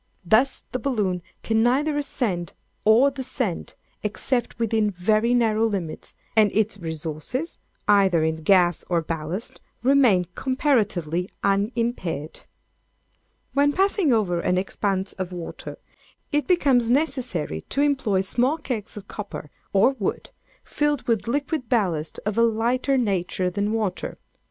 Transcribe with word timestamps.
Thus, 0.25 0.63
the 0.71 0.79
balloon 0.79 1.21
can 1.43 1.61
neither 1.61 1.95
ascend 1.95 2.53
or 2.85 3.11
descend, 3.11 3.75
except 4.01 4.57
within 4.57 4.89
very 4.89 5.35
narrow 5.35 5.67
limits, 5.67 6.15
and 6.35 6.49
its 6.53 6.79
resources, 6.79 7.59
either 7.87 8.23
in 8.23 8.37
gas 8.41 8.83
or 8.89 9.03
ballast, 9.03 9.61
remain 9.83 10.25
comparatively 10.33 11.29
unimpaired. 11.43 12.45
When 13.53 13.73
passing 13.73 14.11
over 14.11 14.39
an 14.39 14.57
expanse 14.57 15.13
of 15.13 15.31
water, 15.31 15.77
it 16.31 16.47
becomes 16.47 16.89
necessary 16.89 17.61
to 17.69 17.81
employ 17.83 18.21
small 18.21 18.57
kegs 18.57 18.97
of 18.97 19.07
copper 19.07 19.51
or 19.71 19.91
wood, 19.99 20.31
filled 20.63 21.03
with 21.03 21.27
liquid 21.27 21.69
ballast 21.69 22.19
of 22.25 22.39
a 22.39 22.43
lighter 22.43 22.97
nature 22.97 23.51
than 23.51 23.71
water. 23.71 24.17